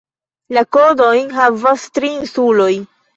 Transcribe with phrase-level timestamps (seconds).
[0.57, 2.71] La kodojn havas tri insuloj.